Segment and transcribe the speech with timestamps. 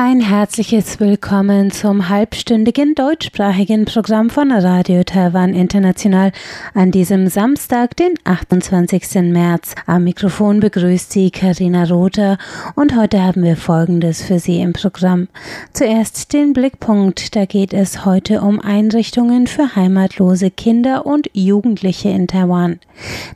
[0.00, 6.30] Ein herzliches Willkommen zum halbstündigen deutschsprachigen Programm von Radio Taiwan International
[6.72, 9.22] an diesem Samstag, den 28.
[9.22, 9.74] März.
[9.86, 12.38] Am Mikrofon begrüßt Sie Karina Rother
[12.76, 15.26] und heute haben wir Folgendes für Sie im Programm.
[15.72, 17.34] Zuerst den Blickpunkt.
[17.34, 22.78] Da geht es heute um Einrichtungen für heimatlose Kinder und Jugendliche in Taiwan.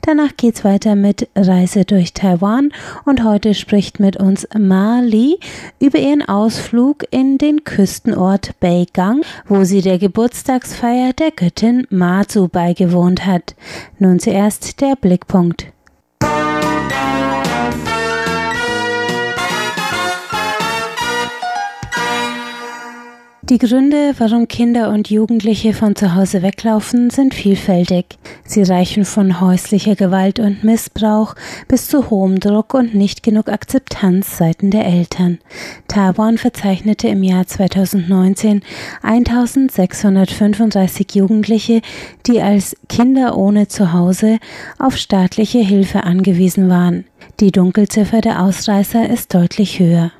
[0.01, 2.71] Danach geht's weiter mit Reise durch Taiwan
[3.03, 5.39] und heute spricht mit uns Ma Li
[5.81, 12.47] über ihren Aus Ausflug in den Küstenort Beigang, wo sie der Geburtstagsfeier der Göttin Mazu
[12.47, 13.55] beigewohnt hat.
[13.97, 15.73] Nun zuerst der Blickpunkt.
[23.49, 28.17] Die Gründe, warum Kinder und Jugendliche von zu Hause weglaufen, sind vielfältig.
[28.45, 31.35] Sie reichen von häuslicher Gewalt und Missbrauch
[31.67, 35.39] bis zu hohem Druck und nicht genug Akzeptanz seiten der Eltern.
[35.89, 38.61] Taiwan verzeichnete im Jahr 2019
[39.01, 41.81] 1635 Jugendliche,
[42.25, 44.39] die als Kinder ohne Zuhause
[44.79, 47.03] auf staatliche Hilfe angewiesen waren.
[47.41, 50.13] Die Dunkelziffer der Ausreißer ist deutlich höher.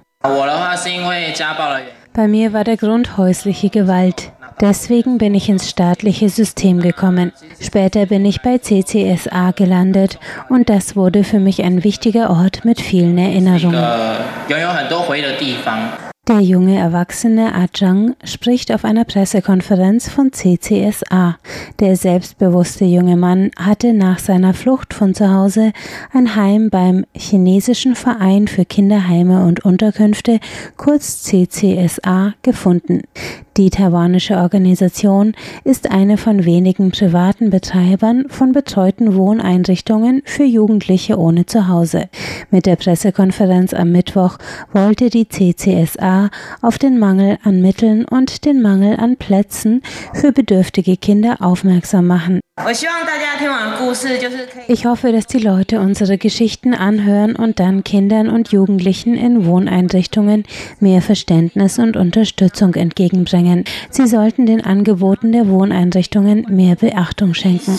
[2.14, 4.31] Bei mir war der Grund häusliche Gewalt.
[4.61, 7.33] Deswegen bin ich ins staatliche System gekommen.
[7.59, 12.80] Später bin ich bei CCSA gelandet und das wurde für mich ein wichtiger Ort mit
[12.80, 13.84] vielen Erinnerungen.
[16.29, 21.38] Der junge Erwachsene Ajang spricht auf einer Pressekonferenz von CCSA.
[21.81, 25.73] Der selbstbewusste junge Mann hatte nach seiner Flucht von zu Hause
[26.13, 30.39] ein Heim beim chinesischen Verein für Kinderheime und Unterkünfte,
[30.77, 33.01] kurz CCSA, gefunden.
[33.55, 41.45] Die taiwanische Organisation ist eine von wenigen privaten Betreibern von betreuten Wohneinrichtungen für Jugendliche ohne
[41.45, 42.09] Zuhause.
[42.50, 44.39] Mit der Pressekonferenz am Mittwoch
[44.72, 46.31] wollte die CCSA
[46.63, 49.83] auf den Mangel an Mitteln und den Mangel an Plätzen
[50.16, 52.39] für bedürftige Kinder aufmerksam machen.
[54.68, 60.46] Ich hoffe, dass die Leute unsere Geschichten anhören und dann Kindern und Jugendlichen in Wohneinrichtungen
[60.80, 63.66] mehr Verständnis und Unterstützung entgegenbringen.
[63.90, 67.75] Sie sollten den Angeboten der Wohneinrichtungen mehr Beachtung schenken.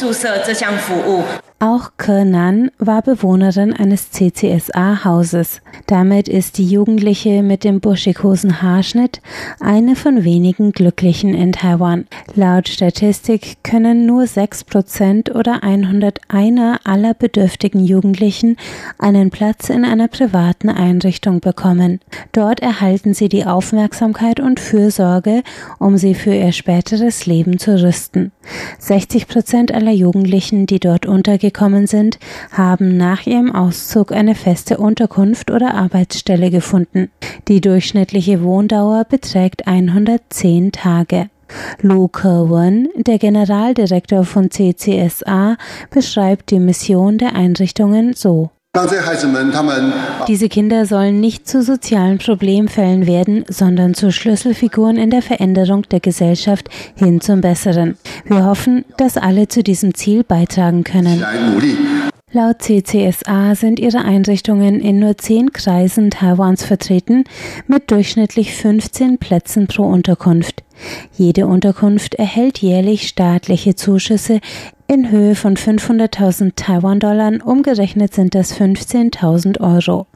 [1.66, 5.62] Auch Kernan war Bewohnerin eines CCSA-Hauses.
[5.86, 9.22] Damit ist die Jugendliche mit dem buschikosen Haarschnitt
[9.60, 12.04] eine von wenigen Glücklichen in Taiwan.
[12.34, 18.58] Laut Statistik können nur 6% oder 101 aller bedürftigen Jugendlichen
[18.98, 22.00] einen Platz in einer privaten Einrichtung bekommen.
[22.32, 25.42] Dort erhalten sie die Aufmerksamkeit und Fürsorge,
[25.78, 28.32] um sie für ihr späteres Leben zu rüsten.
[28.80, 32.18] 60% aller Jugendlichen, die dort untergekommen gekommen sind,
[32.52, 37.10] haben nach ihrem Auszug eine feste Unterkunft oder Arbeitsstelle gefunden.
[37.48, 41.30] Die durchschnittliche Wohndauer beträgt 110 Tage.
[41.80, 45.56] Lu Kerwin, der Generaldirektor von CCSA,
[45.90, 48.50] beschreibt die Mission der Einrichtungen so.
[50.26, 56.00] Diese Kinder sollen nicht zu sozialen Problemfällen werden, sondern zu Schlüsselfiguren in der Veränderung der
[56.00, 57.96] Gesellschaft hin zum Besseren.
[58.24, 61.24] Wir hoffen, dass alle zu diesem Ziel beitragen können.
[62.32, 67.22] Laut CCSA sind ihre Einrichtungen in nur zehn Kreisen Taiwans vertreten,
[67.68, 70.64] mit durchschnittlich 15 Plätzen pro Unterkunft.
[71.16, 74.40] Jede Unterkunft erhält jährlich staatliche Zuschüsse
[74.86, 80.06] in Höhe von 500.000 Taiwan-Dollar, umgerechnet sind das 15.000 Euro.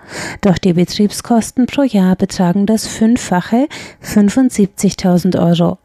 [0.41, 3.67] Doch die Betriebskosten pro Jahr betragen das Fünffache,
[4.05, 5.79] 75.000 Euro.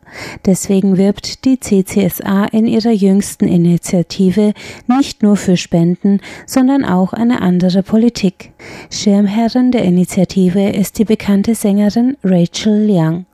[0.46, 4.54] Deswegen wirbt die CCSA in ihrer jüngsten Initiative
[4.88, 8.52] nicht nur für Spenden, sondern auch eine andere Politik.
[8.92, 13.26] Schirmherrin der Initiative ist die bekannte Sängerin Rachel Liang.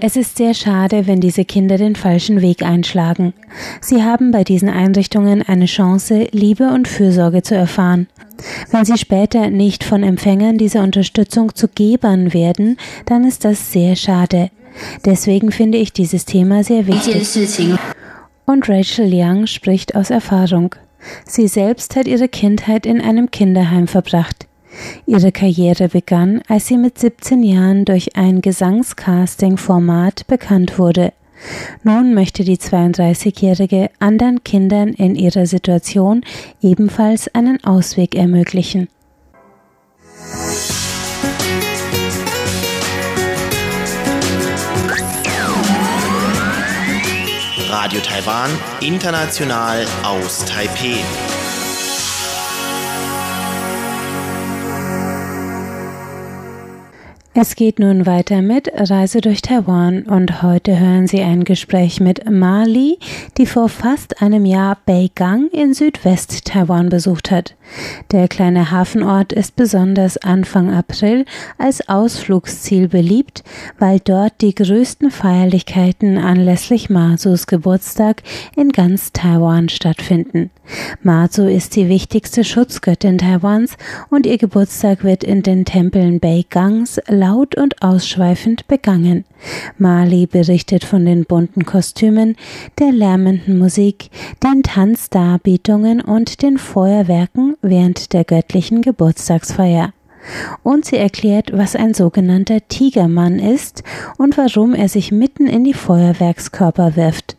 [0.00, 3.32] Es ist sehr schade, wenn diese Kinder den falschen Weg einschlagen.
[3.80, 8.08] Sie haben bei diesen Einrichtungen eine Chance, Liebe und Fürsorge zu erfahren.
[8.70, 12.76] Wenn sie später nicht von Empfängern dieser Unterstützung zu Gebern werden,
[13.06, 14.50] dann ist das sehr schade.
[15.04, 17.14] Deswegen finde ich dieses Thema sehr wichtig.
[18.46, 20.74] Und Rachel Young spricht aus Erfahrung.
[21.26, 24.46] Sie selbst hat ihre Kindheit in einem Kinderheim verbracht.
[25.06, 31.12] Ihre Karriere begann, als sie mit 17 Jahren durch ein Gesangscasting-Format bekannt wurde.
[31.82, 36.24] Nun möchte die 32-Jährige anderen Kindern in ihrer Situation
[36.62, 38.88] ebenfalls einen Ausweg ermöglichen.
[47.68, 48.50] Radio Taiwan,
[48.80, 50.96] international aus Taipeh.
[57.36, 62.30] Es geht nun weiter mit Reise durch Taiwan und heute hören Sie ein Gespräch mit
[62.30, 62.96] Mali,
[63.38, 67.56] die vor fast einem Jahr Beigang in Südwest-Taiwan besucht hat.
[68.12, 71.24] Der kleine Hafenort ist besonders Anfang April
[71.58, 73.42] als Ausflugsziel beliebt,
[73.78, 78.22] weil dort die größten Feierlichkeiten anlässlich Masus Geburtstag
[78.56, 80.50] in ganz Taiwan stattfinden.
[81.02, 83.76] Mazu ist die wichtigste Schutzgöttin Taiwans
[84.10, 89.24] und ihr Geburtstag wird in den Tempeln Beigangs laut und ausschweifend begangen.
[89.78, 92.36] Mali berichtet von den bunten Kostümen,
[92.78, 94.10] der lärmenden Musik,
[94.42, 99.92] den Tanzdarbietungen und den Feuerwerken während der göttlichen Geburtstagsfeier.
[100.62, 103.82] Und sie erklärt, was ein sogenannter Tigermann ist
[104.16, 107.36] und warum er sich mitten in die Feuerwerkskörper wirft.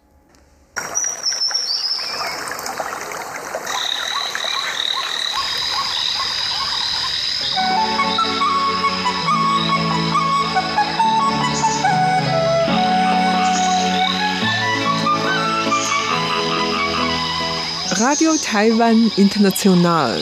[18.25, 20.19] Radio Taiwan International.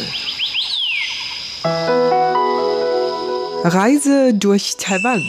[3.63, 5.21] Reise durch Taiwan.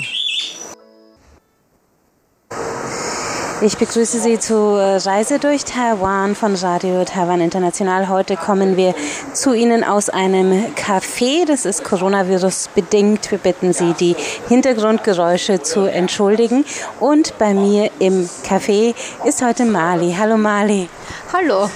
[3.63, 8.09] Ich begrüße Sie zu Reise durch Taiwan von Radio Taiwan International.
[8.09, 8.97] Heute kommen wir
[9.33, 11.47] zu Ihnen aus einem Café.
[11.47, 13.31] Das ist Coronavirus bedingt.
[13.31, 14.17] Wir bitten Sie, die
[14.49, 16.65] Hintergrundgeräusche zu entschuldigen.
[16.99, 20.17] Und bei mir im Café ist heute Mali.
[20.19, 20.89] Hallo Mali.
[21.33, 21.71] Hallo.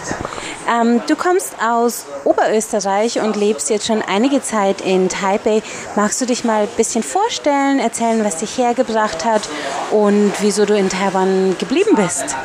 [0.69, 5.63] Ähm, du kommst aus Oberösterreich und lebst jetzt schon einige Zeit in Taipei.
[5.97, 9.49] Magst du dich mal ein bisschen vorstellen, erzählen, was dich hergebracht hat
[9.91, 12.37] und wieso du in Taiwan geblieben bist?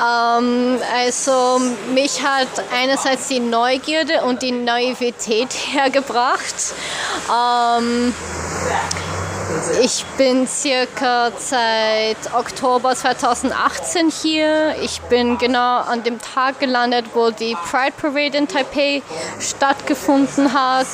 [0.00, 1.60] Ähm, also
[1.92, 6.74] mich hat einerseits die Neugierde und die Naivität hergebracht.
[7.28, 8.14] Ähm,
[9.82, 14.74] ich bin circa seit Oktober 2018 hier.
[14.82, 19.02] Ich bin genau an dem Tag gelandet, wo die Pride Parade in Taipei
[19.38, 20.86] stattgefunden hat.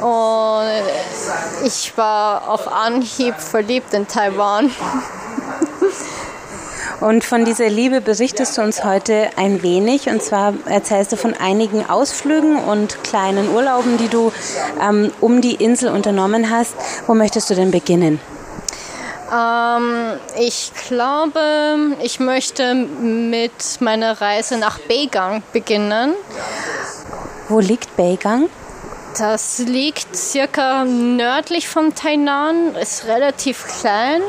[0.00, 4.70] Und ich war auf Anhieb verliebt in Taiwan.
[7.00, 10.08] Und von dieser Liebe berichtest du uns heute ein wenig.
[10.08, 14.32] Und zwar erzählst du von einigen Ausflügen und kleinen Urlauben, die du
[14.80, 16.74] ähm, um die Insel unternommen hast.
[17.06, 18.18] Wo möchtest du denn beginnen?
[19.30, 26.14] Ähm, ich glaube, ich möchte mit meiner Reise nach Beigang beginnen.
[27.48, 28.48] Wo liegt Beigang?
[29.18, 34.22] Das liegt circa nördlich von Tainan, ist relativ klein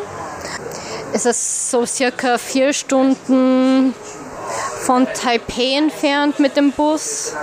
[1.13, 3.93] ist es so circa vier Stunden
[4.81, 7.33] von Taipei entfernt mit dem Bus.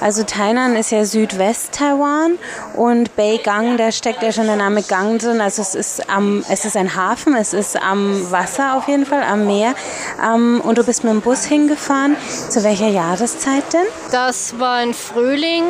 [0.00, 2.38] Also Tainan ist ja Südwest-Taiwan
[2.74, 5.40] und Beigang, da steckt ja schon der Name Gang drin.
[5.40, 9.22] Also es ist, am, es ist ein Hafen, es ist am Wasser auf jeden Fall,
[9.22, 9.74] am Meer.
[10.22, 12.16] Ähm, und du bist mit dem Bus hingefahren.
[12.50, 13.86] Zu welcher Jahreszeit denn?
[14.10, 15.62] Das war im Frühling,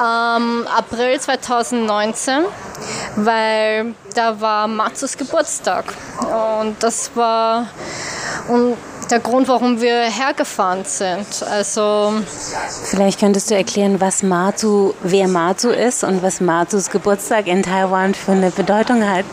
[0.00, 2.44] ähm, April 2019
[3.16, 5.84] weil da war Matsus Geburtstag.
[6.20, 7.66] Und das war
[8.48, 8.76] und
[9.10, 11.26] der Grund, warum wir hergefahren sind.
[11.50, 12.14] Also
[12.84, 18.14] Vielleicht könntest du erklären, was Matsu, wer Matsu ist und was Matsus Geburtstag in Taiwan
[18.14, 19.26] für eine Bedeutung hat,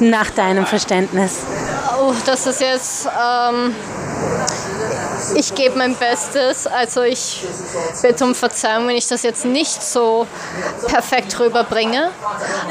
[0.00, 1.38] nach deinem Verständnis.
[1.98, 3.06] Oh, das ist jetzt.
[3.06, 3.74] Ähm,
[5.34, 6.66] ich gebe mein Bestes.
[6.66, 7.44] Also ich
[8.02, 10.26] bitte um Verzeihung, wenn ich das jetzt nicht so
[10.86, 12.10] perfekt rüberbringe.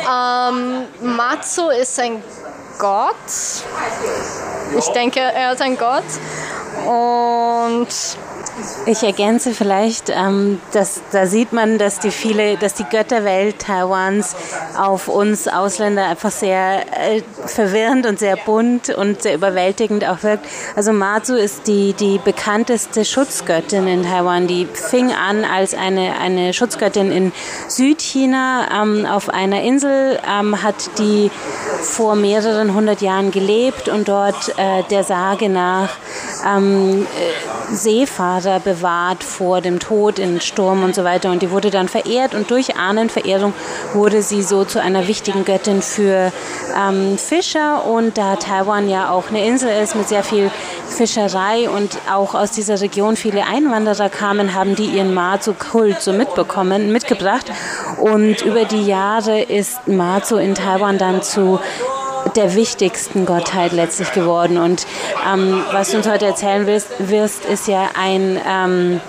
[0.02, 2.24] Ähm, Matsu ist ein
[2.78, 3.16] Gott.
[4.78, 6.04] Ich denke, er ist ein Gott.
[6.86, 7.88] Und
[8.86, 14.36] ich ergänze vielleicht, ähm, dass da sieht man, dass die viele, dass die Götterwelt Taiwans
[14.78, 20.46] auf uns Ausländer einfach sehr äh, verwirrend und sehr bunt und sehr überwältigend auch wirkt.
[20.76, 24.48] Also Matsu ist die, die bekannteste Schutzgöttin in Taiwan.
[24.48, 27.32] Die fing an als eine, eine Schutzgöttin in
[27.68, 31.32] Südchina ähm, auf einer Insel, ähm, hat die
[31.82, 35.90] vor mehreren hundert Jahren gelebt und dort äh, der Sage nach
[37.72, 41.31] Seefahrer bewahrt vor dem Tod in Sturm und so weiter.
[41.31, 43.53] Und die wurde dann verehrt und durch Ahnenverehrung
[43.93, 46.31] wurde sie so zu einer wichtigen Göttin für
[46.77, 47.86] ähm, Fischer.
[47.86, 50.51] Und da Taiwan ja auch eine Insel ist mit sehr viel
[50.88, 56.91] Fischerei und auch aus dieser Region viele Einwanderer kamen, haben die ihren Mazu-Kult so mitbekommen,
[56.91, 57.51] mitgebracht.
[58.00, 61.60] Und über die Jahre ist Mazu in Taiwan dann zu
[62.36, 64.58] der wichtigsten Gottheit letztlich geworden.
[64.58, 64.86] Und
[65.32, 69.01] ähm, was du uns heute erzählen wirst, wirst ist ja ein ähm,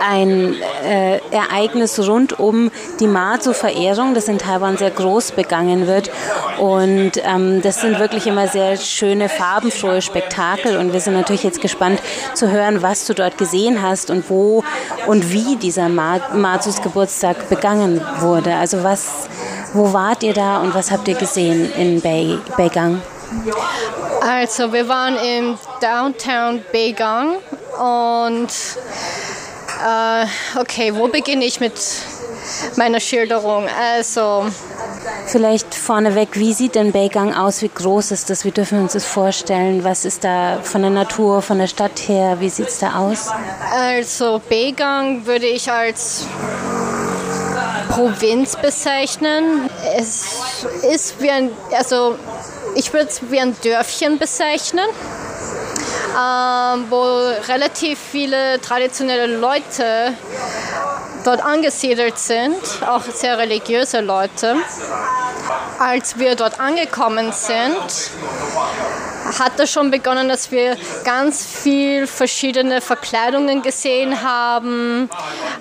[0.00, 6.10] ein äh, Ereignis rund um die Mazu-Verehrung, das in Taiwan sehr groß begangen wird.
[6.58, 10.76] Und ähm, das sind wirklich immer sehr schöne, farbenfrohe Spektakel.
[10.76, 12.00] Und wir sind natürlich jetzt gespannt
[12.34, 14.64] zu hören, was du dort gesehen hast und wo
[15.06, 18.54] und wie dieser Ma Mazus Geburtstag begangen wurde.
[18.54, 19.28] Also was,
[19.72, 23.02] wo wart ihr da und was habt ihr gesehen in Bei Beigang?
[24.20, 27.36] Also wir waren im Downtown Beigang
[27.78, 28.48] und
[29.84, 30.26] äh,
[30.58, 31.74] okay, wo beginne ich mit
[32.76, 33.66] meiner Schilderung?
[33.68, 34.46] Also.
[35.26, 37.60] Vielleicht vorneweg, wie sieht denn Beigang aus?
[37.62, 38.44] Wie groß ist das?
[38.44, 39.84] Wie dürfen wir uns das vorstellen?
[39.84, 42.38] Was ist da von der Natur, von der Stadt her?
[42.40, 43.28] Wie sieht es da aus?
[43.72, 46.26] Also Beigang würde ich als
[47.98, 49.68] Provinz bezeichnen.
[49.96, 50.24] Es
[50.88, 52.16] ist wie ein, also
[52.76, 54.88] ich würde es wie ein Dörfchen bezeichnen
[56.18, 57.02] ähm, wo
[57.48, 60.14] relativ viele traditionelle Leute
[61.24, 64.54] dort angesiedelt sind, auch sehr religiöse Leute.
[65.80, 68.12] Als wir dort angekommen sind,
[69.38, 75.10] hat es schon begonnen, dass wir ganz viel verschiedene Verkleidungen gesehen haben.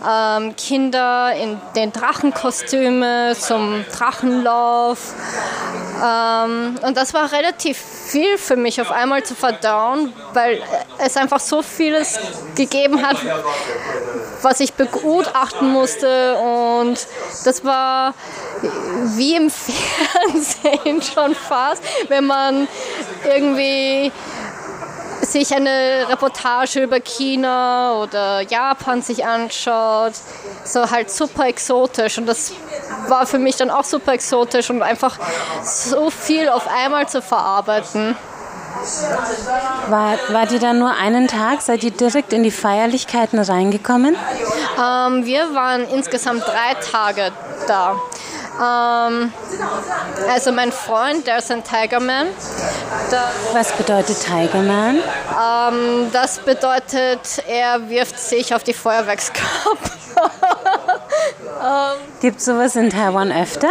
[0.07, 5.13] Ähm, Kinder in den Drachenkostümen zum Drachenlauf.
[6.03, 10.61] Ähm, und das war relativ viel für mich auf einmal zu verdauen, weil
[10.99, 12.19] es einfach so vieles
[12.55, 13.17] gegeben hat,
[14.47, 16.37] was ich begutachten musste.
[16.37, 17.05] Und
[17.43, 18.13] das war
[19.15, 22.67] wie im Fernsehen schon fast, wenn man
[23.25, 24.11] irgendwie
[25.21, 30.13] sich eine Reportage über China oder Japan sich anschaut,
[30.63, 32.17] so halt super exotisch.
[32.17, 32.53] Und das
[33.07, 35.17] war für mich dann auch super exotisch und einfach
[35.63, 38.15] so viel auf einmal zu verarbeiten.
[39.89, 41.61] War, wart ihr dann nur einen Tag?
[41.61, 44.15] Seid ihr direkt in die Feierlichkeiten reingekommen?
[44.77, 47.31] Ähm, wir waren insgesamt drei Tage
[47.67, 47.95] da.
[48.59, 49.31] Ähm,
[50.29, 52.27] also mein Freund, der ist ein Tigerman.
[53.53, 54.97] Was bedeutet Tigerman?
[54.97, 59.91] Ähm, das bedeutet, er wirft sich auf die Feuerwerkskörper.
[61.61, 63.69] Ähm, Gibt sowas in Taiwan öfter?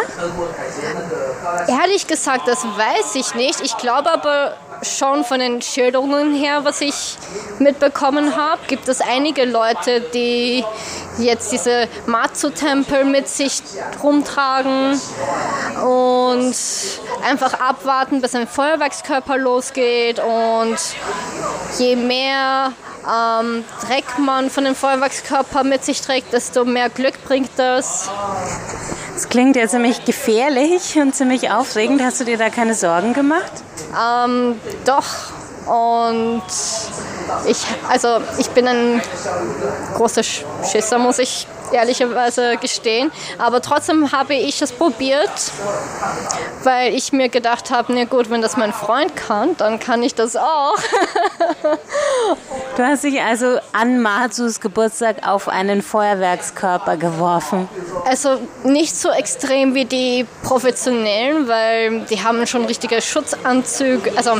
[1.68, 3.60] Ehrlich gesagt, das weiß ich nicht.
[3.60, 7.16] Ich glaube aber schon von den Schilderungen her, was ich
[7.58, 10.64] mitbekommen habe, gibt es einige Leute, die
[11.18, 13.62] jetzt diese Matsu-Tempel mit sich
[14.02, 15.00] rumtragen
[15.82, 16.54] und
[17.26, 20.76] einfach abwarten, bis ein Feuerwerkskörper losgeht und
[21.78, 22.72] je mehr
[23.06, 28.10] ähm, Dreck man von dem Feuerwerkskörper mit sich trägt, desto mehr Glück bringt das.
[29.14, 32.02] Das klingt ja ziemlich gefährlich und ziemlich aufregend.
[32.02, 33.52] Hast du dir da keine Sorgen gemacht?
[33.98, 35.06] Ähm, doch.
[35.66, 36.42] Und
[37.46, 37.58] ich,
[37.88, 39.02] also ich bin ein
[39.94, 43.10] großer Schisser, muss ich ehrlicherweise gestehen.
[43.38, 45.30] Aber trotzdem habe ich es probiert,
[46.64, 50.14] weil ich mir gedacht habe, na gut, wenn das mein Freund kann, dann kann ich
[50.14, 50.76] das auch.
[52.76, 57.68] du hast dich also an Matsus Geburtstag auf einen Feuerwerkskörper geworfen.
[58.04, 64.32] Also nicht so extrem wie die professionellen, weil die haben schon richtige Schutzanzüge, also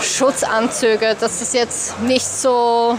[0.00, 1.16] Schutzanzüge.
[1.18, 2.98] Das ist jetzt nicht so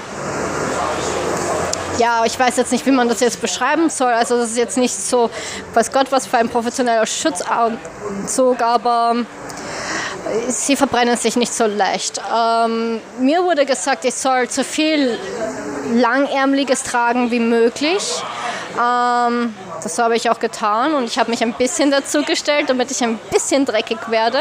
[2.00, 4.12] ja, ich weiß jetzt nicht, wie man das jetzt beschreiben soll.
[4.14, 5.30] Also das ist jetzt nicht so,
[5.74, 9.16] weiß Gott, was für ein professioneller Schutzanzug, aber
[10.48, 12.22] sie verbrennen sich nicht so leicht.
[12.34, 15.18] Ähm, mir wurde gesagt, ich soll so viel
[15.94, 18.24] Langärmliches tragen wie möglich.
[18.76, 19.54] Ähm,
[19.84, 23.04] das habe ich auch getan und ich habe mich ein bisschen dazu gestellt, damit ich
[23.04, 24.40] ein bisschen dreckig werde.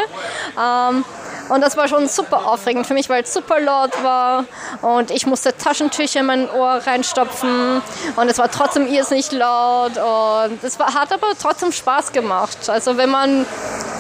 [0.56, 1.04] Ähm,
[1.48, 4.44] und das war schon super aufregend für mich, weil es super laut war
[4.82, 7.82] und ich musste Taschentücher in mein Ohr reinstopfen
[8.16, 12.68] und es war trotzdem irrsinnig laut und es war, hat aber trotzdem Spaß gemacht.
[12.68, 13.46] Also wenn man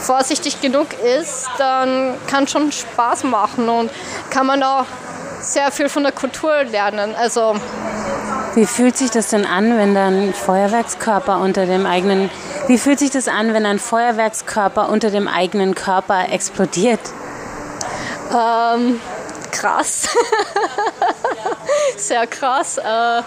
[0.02, 3.90] vorsichtig genug ist, dann kann schon Spaß machen und
[4.30, 4.86] kann man auch
[5.40, 7.14] sehr viel von der Kultur lernen.
[7.14, 7.54] Also
[8.54, 12.30] wie fühlt sich das denn an, wenn dann Feuerwerkskörper unter dem eigenen
[12.66, 17.00] Wie fühlt sich das an, wenn ein Feuerwerkskörper unter dem eigenen Körper explodiert?
[18.30, 19.00] Ähm,
[19.50, 20.08] krass.
[21.96, 22.78] Sehr krass.
[22.78, 23.22] Äh,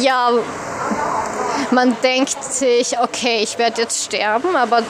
[0.00, 0.30] ja,
[1.70, 4.82] man denkt sich, okay, ich werde jetzt sterben, aber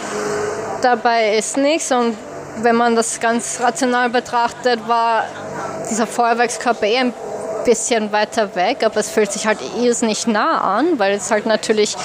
[0.83, 1.91] dabei ist nichts.
[1.93, 2.17] Und
[2.59, 5.25] wenn man das ganz rational betrachtet, war
[5.91, 7.15] dieser Feuerwerkskörper eh ein
[7.65, 9.59] bisschen weiter weg, aber es fühlt sich halt
[10.03, 11.97] nicht nah an, weil es halt natürlich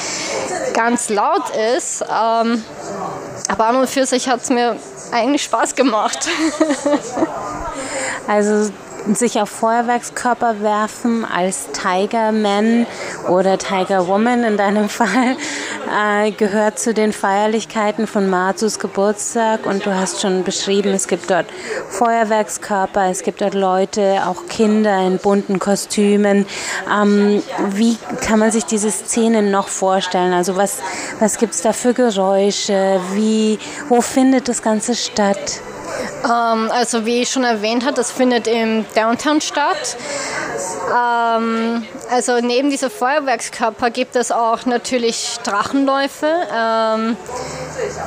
[0.74, 2.02] ganz laut ist.
[2.02, 2.64] Ähm,
[3.48, 4.76] aber an und für sich hat es mir
[5.12, 6.28] eigentlich Spaß gemacht.
[8.28, 8.72] also
[9.14, 12.86] sich auf Feuerwerkskörper werfen als Tiger Man
[13.28, 15.36] oder Tiger Woman in deinem Fall
[15.90, 21.30] äh, gehört zu den Feierlichkeiten von Matsus Geburtstag und du hast schon beschrieben, es gibt
[21.30, 21.48] dort
[21.90, 26.46] Feuerwerkskörper, es gibt dort Leute, auch Kinder in bunten Kostümen.
[26.92, 30.34] Ähm, wie kann man sich diese Szenen noch vorstellen?
[30.34, 30.80] Also was,
[31.20, 33.00] was gibt es da für Geräusche?
[33.14, 33.60] Wie,
[33.90, 35.62] wo findet das Ganze statt?
[36.24, 39.98] Ähm, also wie ich schon erwähnt habe, das findet im Downtown statt.
[40.90, 46.28] Ähm, also neben dieser Feuerwerkskörper gibt es auch natürlich Drachenläufe.
[46.56, 47.18] Ähm,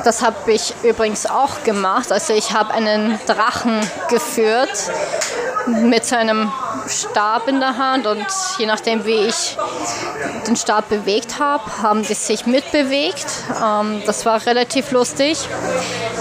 [0.03, 2.11] das habe ich übrigens auch gemacht.
[2.11, 4.91] Also ich habe einen Drachen geführt
[5.67, 6.51] mit seinem
[6.87, 8.25] Stab in der Hand und
[8.57, 9.57] je nachdem, wie ich
[10.47, 13.25] den Stab bewegt habe, haben die sich mitbewegt.
[13.63, 15.37] Ähm, das war relativ lustig.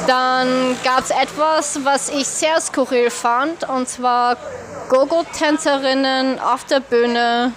[0.06, 4.36] Dann gab es etwas, was ich sehr skurril fand, und zwar
[4.88, 7.52] Gogo-Tänzerinnen auf der Bühne,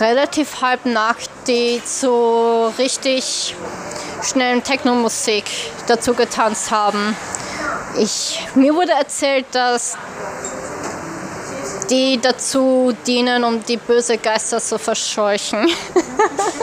[0.00, 3.54] relativ halbnackt, die zu richtig
[4.22, 5.44] schnellen Techno-Musik
[5.86, 7.16] dazu getanzt haben.
[7.98, 9.96] Ich, mir wurde erzählt, dass
[11.90, 15.68] die dazu dienen, um die böse Geister zu verscheuchen.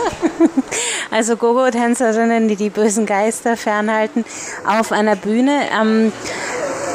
[1.11, 4.25] also Gogo-Tänzerinnen, die die bösen Geister fernhalten,
[4.65, 5.61] auf einer Bühne.
[5.79, 6.11] Ähm,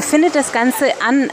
[0.00, 1.30] findet das Ganze an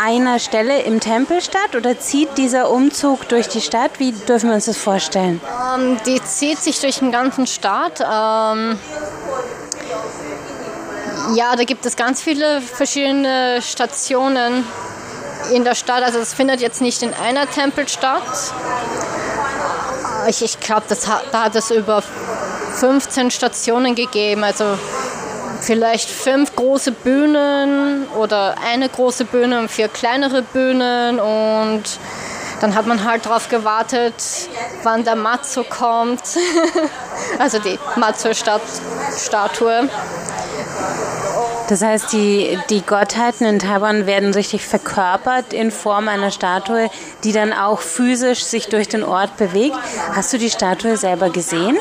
[0.00, 3.92] einer Stelle im Tempel statt oder zieht dieser Umzug durch die Stadt?
[3.98, 5.40] Wie dürfen wir uns das vorstellen?
[5.74, 8.00] Ähm, die zieht sich durch den ganzen Staat.
[8.00, 8.78] Ähm,
[11.34, 14.64] ja, da gibt es ganz viele verschiedene Stationen
[15.52, 16.02] in der Stadt.
[16.02, 18.22] Also es findet jetzt nicht in einer Tempel statt.
[20.28, 20.84] Ich, ich glaube,
[21.32, 22.02] da hat es über
[22.80, 24.44] 15 Stationen gegeben.
[24.44, 24.78] Also
[25.60, 31.82] vielleicht fünf große Bühnen oder eine große Bühne und vier kleinere Bühnen und
[32.60, 34.14] dann hat man halt darauf gewartet,
[34.82, 36.22] wann der Matzo kommt,
[37.38, 39.88] also die Matzo-Statue.
[41.68, 46.90] Das heißt, die, die Gottheiten in Taiwan werden richtig verkörpert in Form einer Statue,
[47.24, 49.76] die dann auch physisch sich durch den Ort bewegt.
[50.14, 51.76] Hast du die Statue selber gesehen?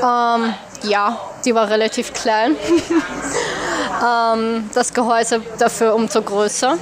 [0.00, 2.54] Ähm, ja, die war relativ klein.
[4.06, 6.78] ähm, das Gehäuse dafür umso größer.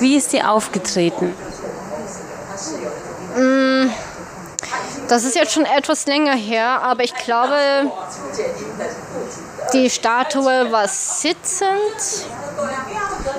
[0.00, 1.32] Wie ist die aufgetreten?
[3.36, 3.90] Mm,
[5.08, 7.56] das ist jetzt schon etwas länger her, aber ich glaube,
[9.72, 12.26] die Statue war sitzend.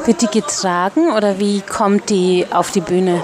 [0.06, 3.24] Wird die getragen oder wie kommt die auf die Bühne?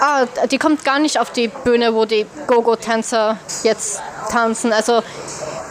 [0.00, 4.72] Ah, die kommt gar nicht auf die Bühne, wo die Gogo-Tänzer jetzt tanzen.
[4.72, 5.02] Also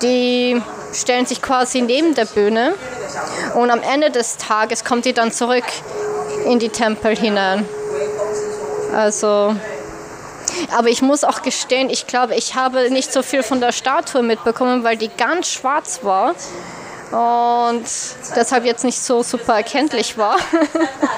[0.02, 0.62] die
[0.94, 2.74] stellen sich quasi neben der Bühne
[3.56, 5.66] und am Ende des Tages kommt die dann zurück
[6.46, 7.68] in die Tempel hinein.
[8.94, 9.56] Also
[10.76, 14.24] aber ich muss auch gestehen, ich glaube, ich habe nicht so viel von der Statue
[14.24, 16.36] mitbekommen, weil die ganz schwarz war
[17.16, 17.86] und
[18.36, 20.36] deshalb jetzt nicht so super erkenntlich war.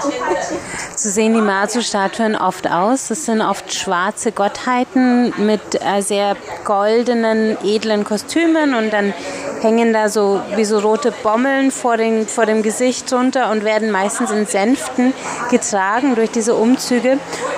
[0.95, 3.07] so sehen die Mazu-Statuen oft aus.
[3.07, 9.11] Das sind oft schwarze Gottheiten mit äh, sehr goldenen, edlen Kostümen und dann
[9.61, 13.89] hängen da so wie so rote Bommeln vor, den, vor dem Gesicht runter und werden
[13.89, 15.13] meistens in Sänften
[15.49, 17.17] getragen durch diese Umzüge.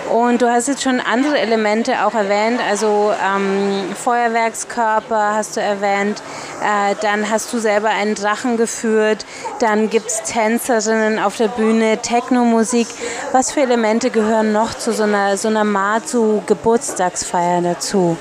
[0.10, 6.24] Und du hast jetzt schon andere Elemente auch erwähnt, also ähm, Feuerwerkskörper hast du erwähnt,
[6.62, 9.26] äh, dann hast du selber einen Drachen geführt,
[9.60, 12.88] dann gibt es Tänzerinnen auf der Bühne, Techno-Musik.
[13.32, 18.18] Was für Elemente gehören noch zu so einer, so einer Matsu-Geburtstagsfeier dazu?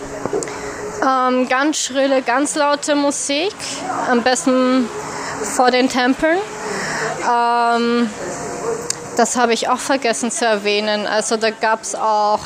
[1.02, 3.54] Ähm, ganz schrille, ganz laute Musik,
[4.10, 4.88] am besten
[5.56, 6.38] vor den Tempeln.
[7.28, 8.10] Ähm,
[9.16, 11.06] das habe ich auch vergessen zu erwähnen.
[11.06, 12.40] Also da gab es auch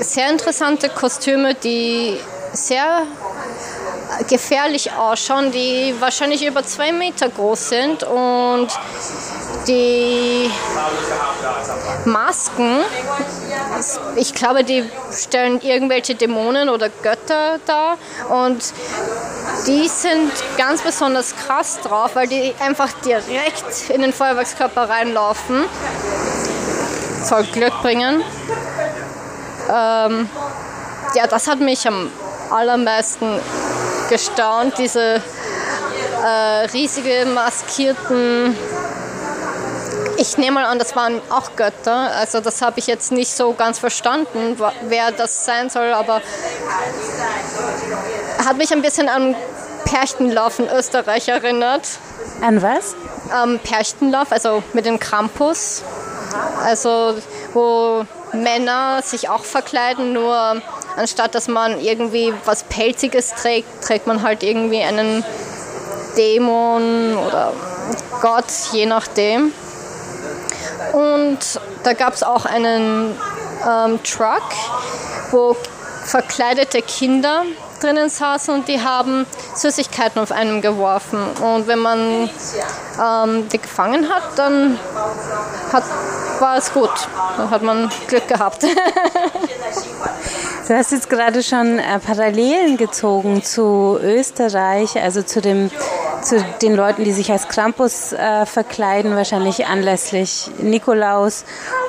[0.00, 2.18] sehr interessante Kostüme, die
[2.52, 3.02] sehr
[4.28, 8.68] gefährlich ausschauen, die wahrscheinlich über zwei Meter groß sind und
[9.66, 10.50] die
[12.04, 12.78] Masken,
[14.16, 17.96] ich glaube, die stellen irgendwelche Dämonen oder Götter dar
[18.28, 18.62] und
[19.66, 25.64] die sind ganz besonders krass drauf, weil die einfach direkt in den Feuerwerkskörper reinlaufen.
[27.24, 28.22] Soll Glück bringen.
[29.70, 30.28] Ähm,
[31.14, 32.10] ja, das hat mich am
[32.50, 33.40] allermeisten
[34.12, 35.22] gestaunt, diese
[36.22, 38.54] äh, riesige maskierten
[40.18, 42.12] ich nehme mal an, das waren auch Götter.
[42.12, 46.20] Also das habe ich jetzt nicht so ganz verstanden, wer das sein soll, aber
[48.44, 49.34] hat mich ein bisschen an
[49.84, 51.82] Perchtenlauf in Österreich erinnert.
[52.40, 52.94] An was?
[53.42, 55.82] Ähm, Perchtenlauf, also mit dem Krampus.
[56.62, 57.16] Also
[57.52, 60.62] wo Männer sich auch verkleiden, nur
[60.96, 65.24] anstatt dass man irgendwie was Pelziges trägt, trägt man halt irgendwie einen
[66.16, 67.52] Dämon oder
[68.20, 69.52] Gott, je nachdem.
[70.92, 71.38] Und
[71.84, 73.16] da gab es auch einen
[73.66, 74.42] ähm, Truck,
[75.30, 75.56] wo
[76.04, 77.44] verkleidete Kinder
[77.80, 81.18] drinnen saßen und die haben Süßigkeiten auf einem geworfen.
[81.40, 82.30] Und wenn man
[83.00, 84.78] ähm, die gefangen hat, dann
[85.72, 85.84] hat,
[86.42, 86.90] war es gut.
[87.38, 88.66] Dann hat man Glück gehabt.
[90.68, 95.70] Du hast jetzt gerade schon äh, Parallelen gezogen zu Österreich, also zu dem
[96.22, 101.44] zu den Leuten, die sich als Krampus äh, verkleiden, wahrscheinlich anlässlich Nikolaus.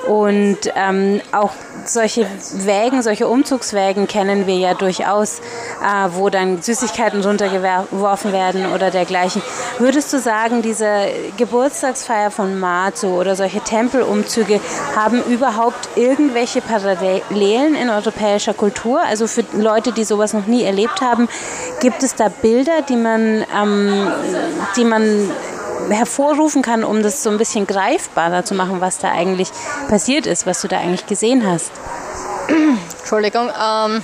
[0.07, 1.51] Und ähm, auch
[1.85, 2.27] solche
[2.65, 9.41] Wägen, solche Umzugswägen kennen wir ja durchaus, äh, wo dann Süßigkeiten runtergeworfen werden oder dergleichen.
[9.79, 14.59] Würdest du sagen, diese Geburtstagsfeier von Matsu oder solche Tempelumzüge
[14.95, 19.01] haben überhaupt irgendwelche Parallelen in europäischer Kultur?
[19.01, 21.29] Also für Leute, die sowas noch nie erlebt haben,
[21.79, 24.11] gibt es da Bilder, die man ähm,
[24.75, 25.31] die man
[25.89, 29.49] hervorrufen kann, um das so ein bisschen greifbarer zu machen, was da eigentlich
[29.89, 31.71] passiert ist, was du da eigentlich gesehen hast?
[32.99, 33.49] Entschuldigung.
[33.49, 34.01] Ähm,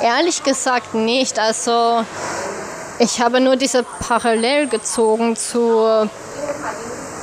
[0.00, 1.38] ehrlich gesagt nicht.
[1.38, 2.04] Also
[2.98, 6.08] ich habe nur diese Parallel gezogen zu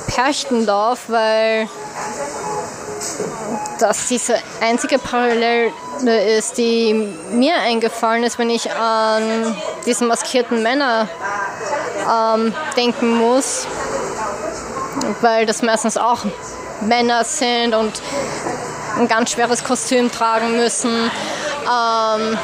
[0.08, 1.68] Perchtendorf, weil
[3.78, 5.70] das diese einzige Parallele
[6.36, 6.94] ist, die
[7.32, 9.56] mir eingefallen ist, wenn ich an
[9.86, 11.08] diese maskierten Männer
[12.08, 13.66] ähm, denken muss,
[15.20, 16.20] weil das meistens auch
[16.80, 18.00] Männer sind und
[18.98, 20.90] ein ganz schweres Kostüm tragen müssen.
[20.90, 22.38] Ähm,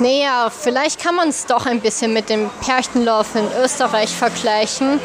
[0.00, 5.00] naja, vielleicht kann man es doch ein bisschen mit dem Pärchenlauf in Österreich vergleichen,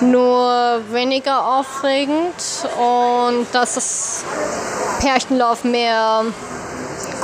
[0.00, 2.34] nur weniger aufregend
[2.76, 4.24] und dass das
[5.00, 6.24] Pärchenlauf mehr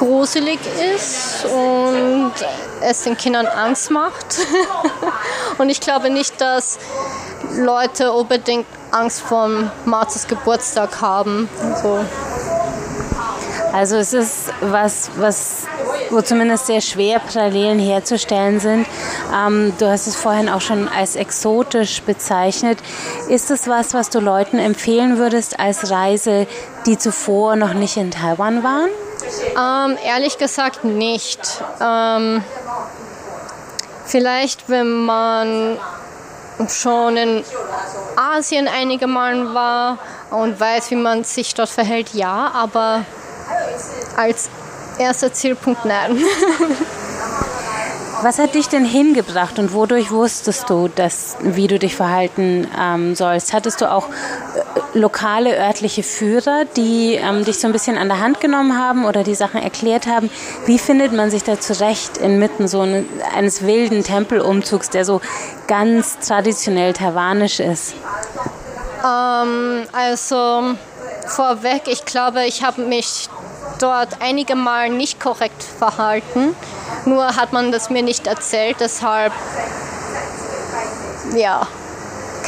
[0.03, 0.59] gruselig
[0.97, 2.33] ist und
[2.81, 4.39] es den Kindern Angst macht.
[5.59, 6.79] und ich glaube nicht, dass
[7.57, 9.49] Leute unbedingt Angst vor
[9.85, 11.49] Marzes Geburtstag haben.
[11.81, 12.05] So.
[13.73, 15.67] Also es ist was, was
[16.11, 18.87] wo zumindest sehr schwer Parallelen herzustellen sind.
[19.35, 22.79] Ähm, du hast es vorhin auch schon als exotisch bezeichnet.
[23.29, 26.47] Ist es was, was du Leuten empfehlen würdest als Reise,
[26.87, 28.91] die zuvor noch nicht in Taiwan waren?
[29.57, 31.41] Ähm, ehrlich gesagt nicht.
[31.81, 32.45] Ähm,
[34.05, 35.79] vielleicht, wenn man
[36.69, 37.45] schon in
[38.17, 39.99] Asien einige Malen war
[40.31, 43.05] und weiß, wie man sich dort verhält, ja, aber
[44.17, 44.49] als
[44.99, 46.19] erster Zielpunkt nein.
[48.23, 53.17] Was hat dich denn hingebracht und wodurch wusstest du, dass, wie du dich verhalten ähm,
[53.17, 53.53] sollst?
[53.53, 54.13] Hattest du auch äh,
[54.97, 59.25] lokale örtliche Führer, die ähm, dich so ein bisschen an der Hand genommen haben oder
[59.25, 60.31] die Sachen erklärt haben?
[60.67, 63.05] Wie findet man sich da zurecht inmitten so eine,
[63.35, 65.21] eines wilden Tempelumzugs, der so
[65.67, 67.95] ganz traditionell taiwanisch ist?
[69.05, 70.77] Ähm, also
[71.27, 73.29] vorweg, ich glaube, ich habe mich
[73.81, 76.55] dort einige Mal nicht korrekt verhalten.
[77.05, 79.33] Nur hat man das mir nicht erzählt, deshalb
[81.35, 81.67] ja,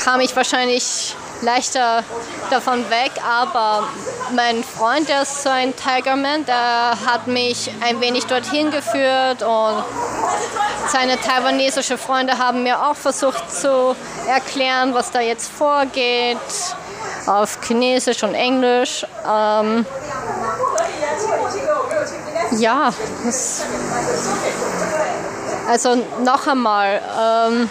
[0.03, 2.05] kam ich wahrscheinlich leichter
[2.51, 3.89] davon weg, aber
[4.35, 9.85] mein Freund, der ist so ein Tigerman, der hat mich ein wenig dorthin geführt und
[10.89, 13.97] seine taiwanesischen Freunde haben mir auch versucht zu
[14.29, 16.39] erklären, was da jetzt vorgeht,
[17.27, 19.07] auf Chinesisch und Englisch.
[19.27, 19.87] Ähm,
[22.59, 22.93] ja,
[23.25, 23.65] das,
[25.69, 27.71] also noch einmal, ähm,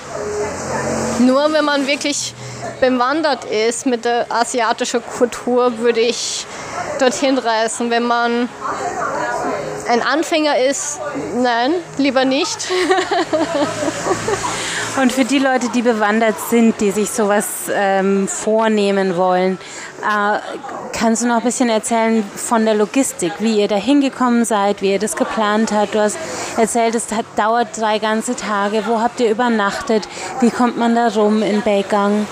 [1.19, 2.33] nur wenn man wirklich
[2.81, 6.45] bewandert ist mit der asiatischen Kultur, würde ich
[6.99, 7.89] dorthin reisen.
[7.89, 8.49] Wenn man
[9.87, 10.99] ein Anfänger ist,
[11.35, 12.67] nein, lieber nicht.
[15.01, 19.57] Und für die Leute, die bewandert sind, die sich sowas ähm, vornehmen wollen,
[20.01, 20.37] äh,
[20.91, 24.91] kannst du noch ein bisschen erzählen von der Logistik, wie ihr da hingekommen seid, wie
[24.91, 25.95] ihr das geplant habt?
[25.95, 26.17] Du hast
[26.57, 28.85] erzählt, es hat, dauert drei ganze Tage.
[28.85, 30.07] Wo habt ihr übernachtet?
[30.41, 32.27] Wie kommt man da rum in Beigang?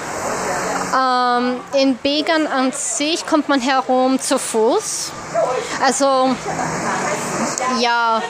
[0.96, 5.12] Ähm, in Began an sich kommt man herum zu Fuß.
[5.84, 6.36] Also
[7.80, 8.22] ja,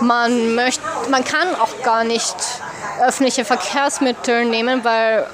[0.00, 2.36] man möchte, man kann auch gar nicht
[3.00, 5.26] öffentliche Verkehrsmittel nehmen, weil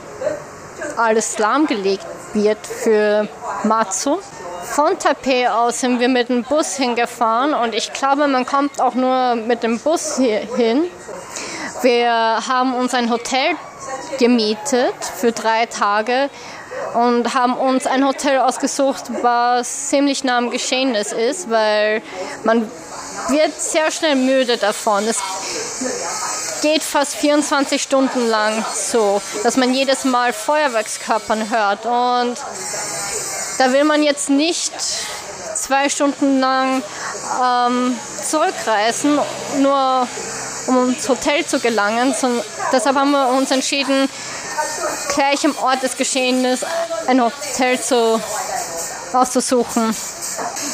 [0.97, 3.29] alles lahmgelegt wird für
[3.65, 4.19] Matsu.
[4.65, 8.95] Von Taipei aus sind wir mit dem Bus hingefahren und ich glaube, man kommt auch
[8.95, 10.85] nur mit dem Bus hier hin,
[11.83, 13.55] Wir haben uns ein Hotel
[14.19, 16.31] gemietet für drei Tage
[16.95, 22.03] und haben uns ein Hotel ausgesucht, was ziemlich nah am Geschehnis ist, weil
[22.45, 22.71] man
[23.29, 25.07] wird sehr schnell müde davon.
[25.07, 25.19] Es
[26.63, 31.85] geht fast 24 Stunden lang so, dass man jedes Mal Feuerwerkskörpern hört.
[31.87, 32.37] Und
[33.59, 34.73] da will man jetzt nicht
[35.55, 36.83] zwei Stunden lang
[37.43, 39.19] ähm, zurückreisen,
[39.59, 40.09] nur
[40.67, 42.15] um ins Hotel zu gelangen.
[42.15, 42.29] So,
[42.73, 44.09] deshalb haben wir uns entschieden,
[45.15, 46.65] gleich am Ort des Geschehens
[47.07, 48.21] ein Hotel zu,
[49.13, 49.95] auszusuchen.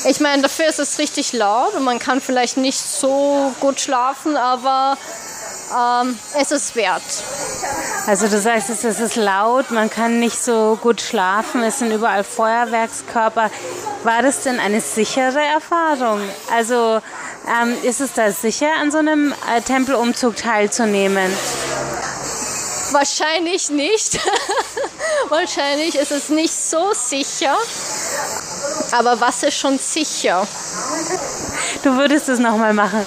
[0.05, 4.37] Ich meine, dafür ist es richtig laut und man kann vielleicht nicht so gut schlafen,
[4.37, 4.97] aber
[5.73, 7.03] ähm, es ist wert.
[8.07, 12.25] Also du sagst, es ist laut, man kann nicht so gut schlafen, es sind überall
[12.25, 13.51] Feuerwerkskörper.
[14.03, 16.21] War das denn eine sichere Erfahrung?
[16.53, 17.01] Also
[17.47, 21.31] ähm, ist es da sicher, an so einem äh, Tempelumzug teilzunehmen?
[22.91, 24.19] Wahrscheinlich nicht.
[25.29, 27.57] Wahrscheinlich ist es nicht so sicher.
[28.93, 30.47] Aber was ist schon sicher?
[31.83, 33.07] Du würdest es nochmal machen.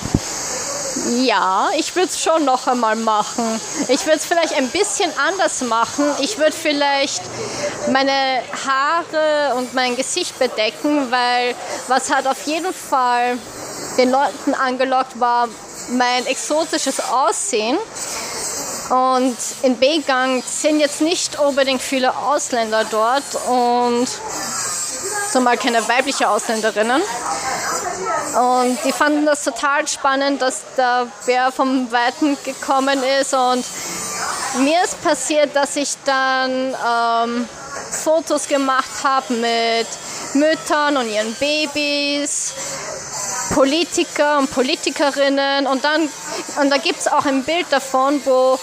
[1.23, 3.43] Ja, ich würde es schon noch einmal machen.
[3.89, 6.05] Ich würde es vielleicht ein bisschen anders machen.
[6.19, 7.21] Ich würde vielleicht
[7.91, 11.53] meine Haare und mein Gesicht bedecken, weil
[11.87, 13.37] was hat auf jeden Fall
[13.97, 15.47] den Leuten angelockt war
[15.89, 17.77] mein exotisches Aussehen.
[18.89, 24.07] Und in Begang sind jetzt nicht unbedingt viele Ausländer dort und
[25.31, 27.01] zumal keine weibliche Ausländerinnen.
[28.35, 33.33] Und die fanden das total spannend, dass der Bär vom Weiten gekommen ist.
[33.33, 33.65] Und
[34.59, 37.49] mir ist passiert, dass ich dann ähm,
[38.03, 39.87] Fotos gemacht habe mit
[40.33, 42.53] Müttern und ihren Babys,
[43.53, 45.67] Politiker und Politikerinnen.
[45.67, 46.09] Und dann
[46.59, 48.59] und da gibt es auch ein Bild davon, wo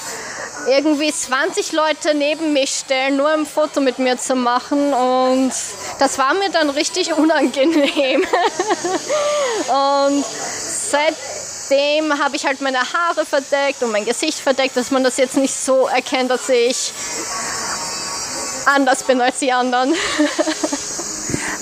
[0.69, 4.93] irgendwie 20 Leute neben mich stellen, nur ein Foto mit mir zu machen.
[4.93, 5.53] Und
[5.99, 8.23] das war mir dann richtig unangenehm.
[9.69, 15.17] und seitdem habe ich halt meine Haare verdeckt und mein Gesicht verdeckt, dass man das
[15.17, 16.93] jetzt nicht so erkennt, dass ich
[18.67, 19.95] anders bin als die anderen.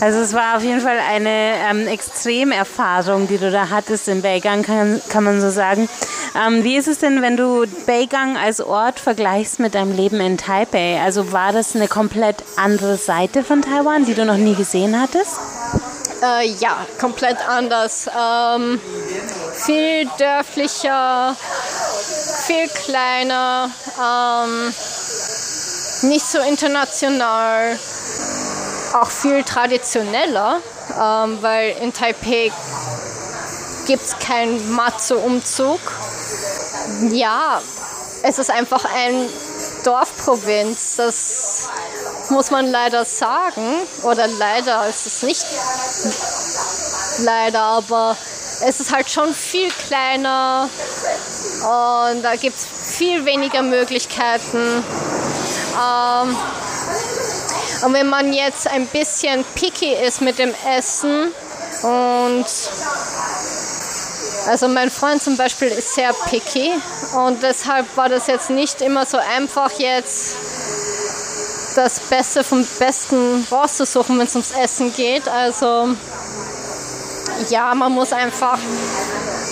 [0.00, 4.62] Also es war auf jeden Fall eine ähm, Extremerfahrung, die du da hattest in Beigang,
[4.62, 5.90] kann, kann man so sagen.
[6.34, 10.38] Ähm, wie ist es denn, wenn du Beigang als Ort vergleichst mit deinem Leben in
[10.38, 10.98] Taipei?
[11.04, 15.38] Also war das eine komplett andere Seite von Taiwan, die du noch nie gesehen hattest?
[16.22, 18.08] Äh, ja, komplett anders.
[18.08, 18.80] Ähm,
[19.52, 21.36] viel dörflicher,
[22.46, 24.72] viel kleiner, ähm,
[26.08, 27.78] nicht so international
[28.94, 30.60] auch viel traditioneller,
[31.00, 32.52] ähm, weil in Taipei
[33.86, 35.80] gibt es keinen Matzo-Umzug.
[37.10, 37.60] Ja,
[38.22, 39.28] es ist einfach ein
[39.84, 41.68] Dorfprovinz, das
[42.30, 43.76] muss man leider sagen.
[44.02, 45.44] Oder leider ist es nicht
[47.24, 48.16] leider, aber
[48.64, 50.68] es ist halt schon viel kleiner
[51.62, 54.84] und da gibt es viel weniger Möglichkeiten.
[55.76, 56.36] Ähm,
[57.82, 61.32] und wenn man jetzt ein bisschen picky ist mit dem Essen
[61.82, 62.46] und
[64.48, 66.72] also mein Freund zum Beispiel ist sehr picky
[67.14, 70.36] und deshalb war das jetzt nicht immer so einfach jetzt
[71.76, 75.28] das Beste vom Besten rauszusuchen, wenn es ums Essen geht.
[75.28, 75.88] Also
[77.48, 78.58] ja, man muss einfach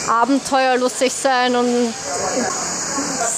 [0.08, 1.94] abenteuerlustig sein und